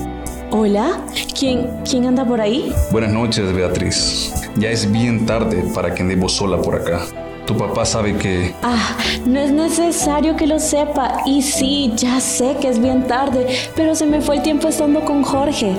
Hola, 0.49 1.05
¿quién, 1.39 1.67
quién 1.87 2.07
anda 2.07 2.25
por 2.25 2.41
ahí? 2.41 2.73
Buenas 2.91 3.13
noches, 3.13 3.53
Beatriz. 3.53 4.33
Ya 4.55 4.71
es 4.71 4.91
bien 4.91 5.27
tarde 5.27 5.63
para 5.75 5.93
que 5.93 6.01
andemos 6.01 6.31
sola 6.33 6.59
por 6.59 6.73
acá. 6.73 7.03
Tu 7.47 7.55
papá 7.55 7.85
sabe 7.85 8.17
que... 8.17 8.53
Ah, 8.61 8.97
no 9.25 9.39
es 9.39 9.51
necesario 9.51 10.35
que 10.35 10.45
lo 10.45 10.59
sepa. 10.59 11.21
Y 11.25 11.41
sí, 11.41 11.93
ya 11.95 12.19
sé 12.19 12.57
que 12.59 12.67
es 12.67 12.77
bien 12.77 13.07
tarde, 13.07 13.47
pero 13.73 13.95
se 13.95 14.05
me 14.05 14.19
fue 14.19 14.35
el 14.35 14.41
tiempo 14.43 14.67
estando 14.67 15.05
con 15.05 15.23
Jorge. 15.23 15.73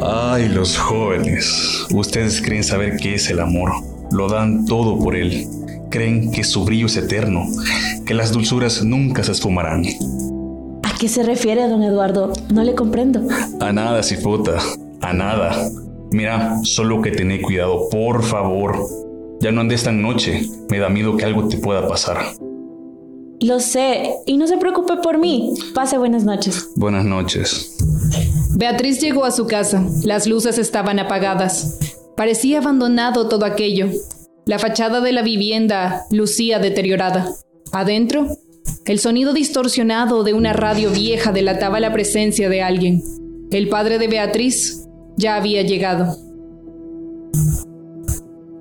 Ay, 0.00 0.48
los 0.48 0.78
jóvenes. 0.78 1.84
Ustedes 1.92 2.40
creen 2.40 2.62
saber 2.62 2.96
qué 2.96 3.16
es 3.16 3.28
el 3.28 3.40
amor. 3.40 3.72
Lo 4.12 4.28
dan 4.28 4.66
todo 4.66 4.96
por 4.96 5.16
él. 5.16 5.48
Creen 5.90 6.30
que 6.30 6.44
su 6.44 6.64
brillo 6.64 6.86
es 6.86 6.96
eterno, 6.96 7.44
que 8.06 8.14
las 8.14 8.30
dulzuras 8.30 8.84
nunca 8.84 9.24
se 9.24 9.32
esfumarán. 9.32 9.82
¿A 10.84 10.96
qué 10.96 11.08
se 11.08 11.24
refiere, 11.24 11.66
don 11.68 11.82
Eduardo? 11.82 12.32
No 12.52 12.62
le 12.62 12.76
comprendo. 12.76 13.22
A 13.58 13.72
nada, 13.72 14.04
Cifota. 14.04 14.58
A 15.00 15.12
nada. 15.12 15.70
Mira, 16.12 16.56
solo 16.62 17.02
que 17.02 17.10
tené 17.10 17.40
cuidado, 17.42 17.88
por 17.90 18.22
favor. 18.22 19.07
Ya 19.40 19.52
no 19.52 19.60
andes 19.60 19.84
tan 19.84 20.02
noche. 20.02 20.42
Me 20.68 20.78
da 20.78 20.88
miedo 20.88 21.16
que 21.16 21.24
algo 21.24 21.46
te 21.48 21.58
pueda 21.58 21.86
pasar. 21.86 22.18
Lo 23.40 23.60
sé, 23.60 24.14
y 24.26 24.36
no 24.36 24.48
se 24.48 24.56
preocupe 24.56 24.96
por 24.96 25.18
mí. 25.18 25.54
Pase 25.74 25.96
buenas 25.96 26.24
noches. 26.24 26.70
Buenas 26.74 27.04
noches. 27.04 27.76
Beatriz 28.56 29.00
llegó 29.00 29.24
a 29.24 29.30
su 29.30 29.46
casa. 29.46 29.86
Las 30.02 30.26
luces 30.26 30.58
estaban 30.58 30.98
apagadas. 30.98 31.78
Parecía 32.16 32.58
abandonado 32.58 33.28
todo 33.28 33.44
aquello. 33.44 33.88
La 34.44 34.58
fachada 34.58 35.00
de 35.00 35.12
la 35.12 35.22
vivienda 35.22 36.04
lucía 36.10 36.58
deteriorada. 36.58 37.32
Adentro, 37.70 38.26
el 38.86 38.98
sonido 38.98 39.32
distorsionado 39.32 40.24
de 40.24 40.32
una 40.32 40.52
radio 40.52 40.90
vieja 40.90 41.30
delataba 41.30 41.78
la 41.78 41.92
presencia 41.92 42.48
de 42.48 42.62
alguien. 42.62 43.02
El 43.52 43.68
padre 43.68 43.98
de 43.98 44.08
Beatriz 44.08 44.88
ya 45.16 45.36
había 45.36 45.62
llegado. 45.62 46.16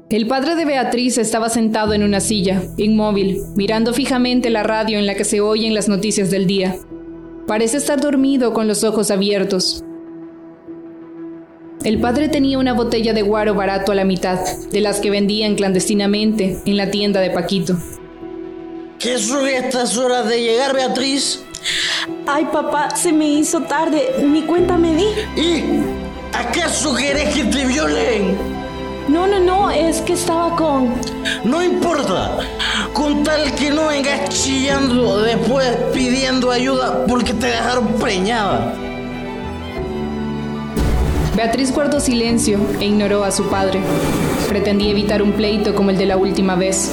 El 0.09 0.25
padre 0.25 0.55
de 0.55 0.63
Beatriz 0.63 1.17
estaba 1.17 1.49
sentado 1.49 1.91
en 1.91 2.01
una 2.01 2.21
silla, 2.21 2.63
inmóvil, 2.77 3.41
mirando 3.57 3.91
fijamente 3.91 4.49
la 4.49 4.63
radio 4.63 4.97
en 4.97 5.05
la 5.05 5.15
que 5.15 5.25
se 5.25 5.41
oyen 5.41 5.73
las 5.73 5.89
noticias 5.89 6.31
del 6.31 6.47
día. 6.47 6.77
Parece 7.45 7.75
estar 7.75 7.99
dormido 7.99 8.53
con 8.53 8.69
los 8.69 8.85
ojos 8.85 9.11
abiertos. 9.11 9.83
El 11.83 11.99
padre 11.99 12.29
tenía 12.29 12.57
una 12.57 12.71
botella 12.71 13.11
de 13.11 13.21
guaro 13.21 13.53
barato 13.53 13.91
a 13.91 13.95
la 13.95 14.05
mitad, 14.05 14.39
de 14.71 14.79
las 14.79 15.01
que 15.01 15.09
vendían 15.09 15.55
clandestinamente 15.55 16.57
en 16.65 16.77
la 16.77 16.89
tienda 16.89 17.19
de 17.19 17.31
Paquito. 17.31 17.75
¿Qué 18.99 19.17
son 19.17 19.45
estas 19.45 19.97
horas 19.97 20.29
de 20.29 20.41
llegar, 20.41 20.73
Beatriz? 20.73 21.43
Ay, 22.25 22.45
papá, 22.45 22.95
se 22.95 23.11
me 23.11 23.27
hizo 23.27 23.59
tarde. 23.63 24.23
Ni 24.23 24.43
cuenta 24.43 24.77
me 24.77 24.95
di. 24.95 25.05
¿Y 25.35 25.63
acaso 26.33 26.95
querés 26.95 27.35
que 27.35 27.43
te 27.43 27.65
violen? 27.65 28.56
No, 29.07 29.25
no, 29.25 29.39
no, 29.39 29.71
es 29.71 30.01
que 30.01 30.13
estaba 30.13 30.55
con... 30.55 30.93
No 31.45 31.63
importa, 31.63 32.37
con 32.91 33.23
tal 33.23 33.53
que 33.55 33.71
no 33.71 33.87
vengas 33.87 34.29
chillando 34.29 35.21
después 35.21 35.65
pidiendo 35.93 36.51
ayuda 36.51 37.05
porque 37.07 37.33
te 37.33 37.47
dejaron 37.47 37.87
preñada. 37.99 38.73
Beatriz 41.37 41.71
guardó 41.71 41.99
silencio 42.01 42.59
e 42.81 42.85
ignoró 42.85 43.23
a 43.23 43.31
su 43.31 43.47
padre. 43.47 43.79
Pretendía 44.49 44.91
evitar 44.91 45.21
un 45.21 45.33
pleito 45.33 45.73
como 45.73 45.91
el 45.91 45.97
de 45.97 46.07
la 46.07 46.17
última 46.17 46.55
vez, 46.55 46.91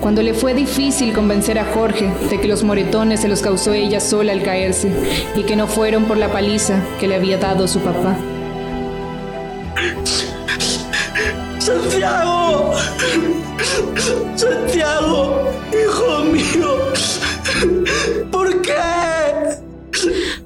cuando 0.00 0.22
le 0.22 0.32
fue 0.32 0.54
difícil 0.54 1.12
convencer 1.12 1.58
a 1.58 1.64
Jorge 1.74 2.10
de 2.30 2.40
que 2.40 2.48
los 2.48 2.62
moretones 2.62 3.20
se 3.20 3.28
los 3.28 3.42
causó 3.42 3.74
ella 3.74 4.00
sola 4.00 4.32
al 4.32 4.42
caerse 4.42 4.90
y 5.34 5.42
que 5.42 5.56
no 5.56 5.66
fueron 5.66 6.04
por 6.04 6.16
la 6.16 6.32
paliza 6.32 6.80
que 6.98 7.08
le 7.08 7.16
había 7.16 7.36
dado 7.36 7.68
su 7.68 7.80
papá. 7.80 8.16
Santiago, 11.70 12.74
Santiago, 14.34 15.48
hijo 15.72 16.24
mío, 16.24 16.78
¿por 18.32 18.60
qué? 18.60 18.74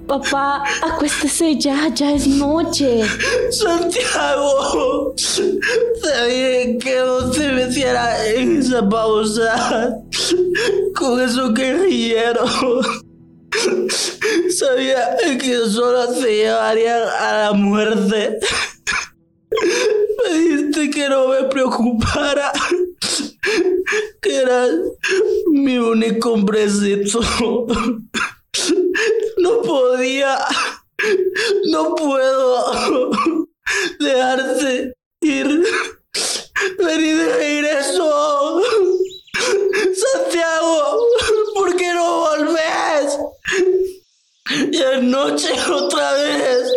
Papá, 0.07 0.63
acuéstese 0.83 1.57
ya, 1.59 1.89
ya 1.95 2.13
es 2.15 2.27
noche. 2.27 3.05
Santiago, 3.51 5.15
sabía 5.17 6.79
que 6.79 7.03
no 7.07 7.31
te 7.31 7.49
metiera 7.53 8.29
en 8.29 8.61
esa 8.61 8.87
pausa 8.87 9.97
con 10.95 11.23
esos 11.23 11.55
guerrilleros. 11.55 12.51
Sabía 14.59 15.17
que 15.41 15.57
solo 15.71 16.07
te 16.21 16.37
llevarían 16.37 17.01
a 17.19 17.45
la 17.45 17.53
muerte. 17.55 18.39
Que 20.93 21.09
no 21.09 21.29
me 21.29 21.45
preocupara, 21.45 22.51
que 24.21 24.37
eras 24.37 24.71
mi 25.53 25.79
único 25.79 26.33
hombrecito. 26.33 27.21
No 29.39 29.61
podía, 29.61 30.39
no 31.71 31.95
puedo 31.97 33.11
dejarte 33.99 34.95
ir. 35.21 35.65
Vení 36.79 37.13
de 37.13 37.37
regreso. 37.37 38.63
Santiago, 39.95 40.99
¿por 41.55 41.77
qué 41.77 41.93
no 41.93 42.21
volvés? 42.21 43.19
Y 44.71 44.83
anoche 44.83 45.53
otra 45.69 46.13
vez. 46.15 46.73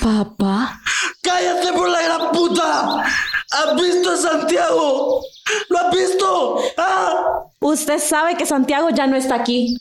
Papá. 0.00 0.80
¡Cállate 1.28 1.72
por 1.74 1.90
la 1.90 2.00
gran 2.00 2.32
puta! 2.32 3.04
¿Has 3.50 3.76
visto 3.76 4.10
a 4.10 4.16
Santiago? 4.16 5.22
¿Lo 5.68 5.78
has 5.78 5.94
visto? 5.94 6.58
¿Ah? 6.78 7.42
Usted 7.60 7.98
sabe 7.98 8.34
que 8.34 8.46
Santiago 8.46 8.88
ya 8.88 9.06
no 9.06 9.14
está 9.14 9.34
aquí. 9.34 9.76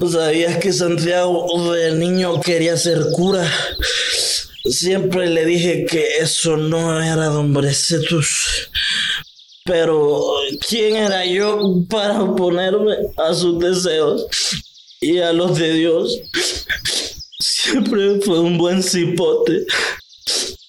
¿No 0.00 0.08
sabías 0.10 0.58
que 0.58 0.72
Santiago 0.72 1.72
de 1.72 1.92
niño 1.92 2.40
quería 2.40 2.76
ser 2.76 2.98
cura? 3.12 3.48
Siempre 4.64 5.28
le 5.28 5.44
dije 5.44 5.86
que 5.88 6.18
eso 6.18 6.56
no 6.56 7.00
era 7.00 7.30
de 7.30 7.36
hombrecitos. 7.36 8.68
Pero, 9.64 10.24
¿quién 10.68 10.96
era 10.96 11.24
yo 11.24 11.84
para 11.88 12.20
oponerme 12.20 12.96
a 13.16 13.32
sus 13.32 13.60
deseos 13.60 14.26
y 15.00 15.18
a 15.20 15.32
los 15.32 15.56
de 15.56 15.72
Dios? 15.74 16.20
Siempre 17.64 18.20
fue 18.20 18.40
un 18.40 18.58
buen 18.58 18.82
cipote 18.82 19.64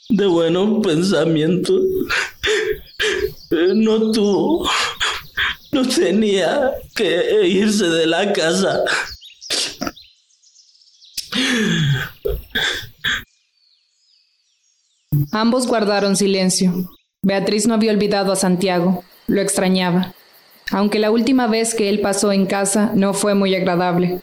de 0.08 0.26
buenos 0.28 0.82
pensamientos. 0.82 1.82
No 3.52 4.12
tuvo, 4.14 4.70
no 5.74 5.86
tenía 5.86 6.72
que 6.96 7.48
irse 7.48 7.90
de 7.90 8.08
la 8.08 8.32
casa. 8.32 8.82
Ambos 15.34 15.68
guardaron 15.68 16.16
silencio. 16.16 16.90
Beatriz 17.22 17.68
no 17.68 17.74
había 17.74 17.92
olvidado 17.92 18.32
a 18.32 18.38
Santiago, 18.38 19.04
lo 19.28 19.42
extrañaba, 19.42 20.16
aunque 20.72 21.00
la 21.00 21.12
última 21.12 21.48
vez 21.48 21.76
que 21.76 21.90
él 21.90 22.00
pasó 22.00 22.32
en 22.32 22.46
casa 22.46 22.94
no 22.96 23.14
fue 23.14 23.36
muy 23.36 23.54
agradable. 23.54 24.22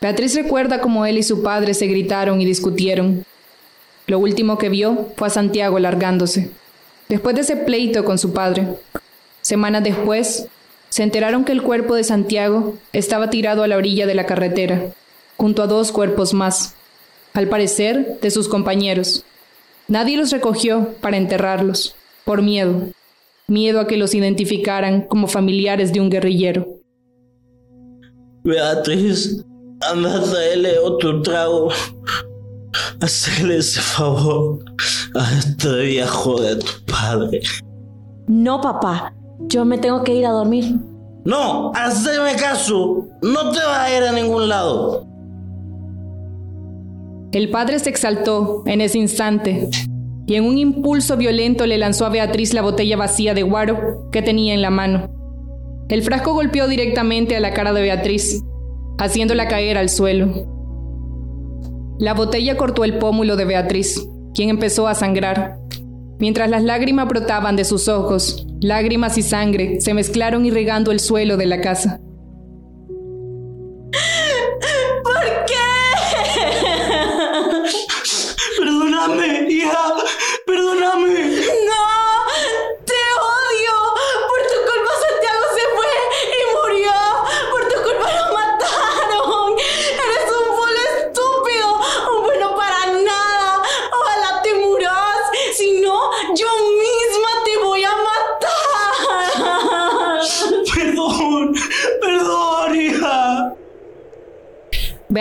Beatriz 0.00 0.36
recuerda 0.36 0.80
cómo 0.80 1.06
él 1.06 1.18
y 1.18 1.22
su 1.22 1.42
padre 1.42 1.74
se 1.74 1.86
gritaron 1.86 2.40
y 2.40 2.44
discutieron. 2.44 3.24
Lo 4.06 4.18
último 4.18 4.56
que 4.56 4.68
vio 4.68 5.08
fue 5.16 5.26
a 5.26 5.30
Santiago 5.30 5.78
largándose. 5.78 6.50
Después 7.08 7.34
de 7.34 7.42
ese 7.42 7.56
pleito 7.56 8.04
con 8.04 8.18
su 8.18 8.32
padre, 8.32 8.68
semanas 9.40 9.82
después, 9.82 10.46
se 10.88 11.02
enteraron 11.02 11.44
que 11.44 11.52
el 11.52 11.62
cuerpo 11.62 11.94
de 11.94 12.04
Santiago 12.04 12.78
estaba 12.92 13.28
tirado 13.28 13.62
a 13.62 13.68
la 13.68 13.76
orilla 13.76 14.06
de 14.06 14.14
la 14.14 14.24
carretera, 14.24 14.92
junto 15.36 15.62
a 15.62 15.66
dos 15.66 15.90
cuerpos 15.90 16.32
más, 16.32 16.74
al 17.34 17.48
parecer 17.48 18.18
de 18.20 18.30
sus 18.30 18.48
compañeros. 18.48 19.24
Nadie 19.88 20.16
los 20.16 20.30
recogió 20.30 20.94
para 21.00 21.16
enterrarlos, 21.16 21.96
por 22.24 22.42
miedo, 22.42 22.88
miedo 23.46 23.80
a 23.80 23.86
que 23.86 23.96
los 23.96 24.14
identificaran 24.14 25.02
como 25.02 25.26
familiares 25.26 25.92
de 25.92 26.00
un 26.00 26.10
guerrillero. 26.10 26.66
Beatriz, 28.44 29.44
anda 29.80 30.16
a 30.16 30.22
traerle 30.22 30.78
otro 30.78 31.22
trago. 31.22 31.70
Hacerle 33.00 33.58
ese 33.58 33.80
favor 33.80 34.58
a 35.14 35.38
este 35.38 35.82
viejo 35.82 36.40
de 36.40 36.56
tu 36.56 36.72
padre. 36.86 37.40
No, 38.26 38.60
papá. 38.60 39.14
Yo 39.48 39.64
me 39.64 39.78
tengo 39.78 40.02
que 40.02 40.14
ir 40.14 40.26
a 40.26 40.30
dormir. 40.30 40.76
No, 41.24 41.72
haceme 41.74 42.36
caso. 42.36 43.06
No 43.22 43.50
te 43.50 43.58
vas 43.58 43.78
a 43.78 43.96
ir 43.96 44.02
a 44.02 44.12
ningún 44.12 44.48
lado. 44.48 45.06
El 47.32 47.50
padre 47.50 47.78
se 47.78 47.90
exaltó 47.90 48.62
en 48.66 48.80
ese 48.80 48.98
instante 48.98 49.68
y 50.26 50.34
en 50.34 50.44
un 50.44 50.58
impulso 50.58 51.16
violento 51.16 51.66
le 51.66 51.78
lanzó 51.78 52.06
a 52.06 52.10
Beatriz 52.10 52.54
la 52.54 52.62
botella 52.62 52.96
vacía 52.96 53.34
de 53.34 53.42
guaro 53.42 54.08
que 54.10 54.22
tenía 54.22 54.54
en 54.54 54.62
la 54.62 54.70
mano. 54.70 55.10
El 55.88 56.02
frasco 56.02 56.34
golpeó 56.34 56.68
directamente 56.68 57.36
a 57.36 57.40
la 57.40 57.54
cara 57.54 57.72
de 57.72 57.82
Beatriz, 57.82 58.42
haciéndola 58.98 59.48
caer 59.48 59.78
al 59.78 59.88
suelo. 59.88 60.46
La 61.98 62.14
botella 62.14 62.56
cortó 62.56 62.84
el 62.84 62.98
pómulo 62.98 63.36
de 63.36 63.44
Beatriz, 63.44 64.06
quien 64.34 64.50
empezó 64.50 64.86
a 64.86 64.94
sangrar. 64.94 65.58
Mientras 66.18 66.50
las 66.50 66.62
lágrimas 66.62 67.08
brotaban 67.08 67.56
de 67.56 67.64
sus 67.64 67.88
ojos, 67.88 68.46
lágrimas 68.60 69.18
y 69.18 69.22
sangre 69.22 69.80
se 69.80 69.94
mezclaron 69.94 70.44
irrigando 70.44 70.92
el 70.92 71.00
suelo 71.00 71.36
de 71.36 71.46
la 71.46 71.60
casa. 71.60 72.00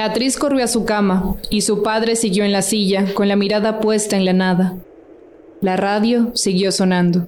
Beatriz 0.08 0.38
corrió 0.38 0.64
a 0.64 0.70
su 0.70 0.86
cama 0.86 1.36
y 1.50 1.64
su 1.64 1.84
padre 1.84 2.16
siguió 2.16 2.46
en 2.46 2.54
la 2.54 2.62
silla 2.62 3.14
con 3.14 3.28
la 3.28 3.36
mirada 3.36 3.82
puesta 3.82 4.16
en 4.16 4.24
la 4.24 4.32
nada. 4.32 4.78
La 5.60 5.76
radio 5.76 6.32
siguió 6.34 6.72
sonando. 6.72 7.28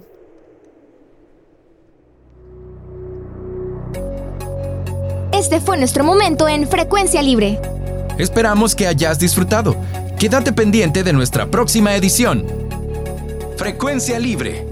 Este 5.34 5.60
fue 5.60 5.76
nuestro 5.76 6.04
momento 6.04 6.48
en 6.48 6.66
Frecuencia 6.66 7.20
Libre. 7.20 7.60
Esperamos 8.16 8.74
que 8.74 8.86
hayas 8.86 9.18
disfrutado. 9.18 9.76
Quédate 10.18 10.54
pendiente 10.54 11.02
de 11.02 11.12
nuestra 11.12 11.50
próxima 11.50 11.94
edición. 11.94 12.46
Frecuencia 13.58 14.18
Libre 14.18 14.69